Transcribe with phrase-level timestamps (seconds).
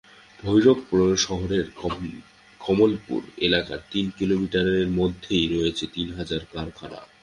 [0.43, 1.65] ভৈরব পৌর শহরের
[2.61, 6.99] কমলপুর এলাকার তিন কিলোমিটারের মধ্যেই রয়েছে তিন হাজার কারখানা।